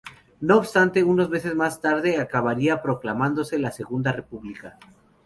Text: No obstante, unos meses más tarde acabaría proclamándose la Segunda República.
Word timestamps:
No 0.39 0.57
obstante, 0.57 1.03
unos 1.03 1.29
meses 1.29 1.53
más 1.55 1.79
tarde 1.79 2.19
acabaría 2.19 2.81
proclamándose 2.81 3.59
la 3.59 3.69
Segunda 3.69 4.11
República. 4.11 4.79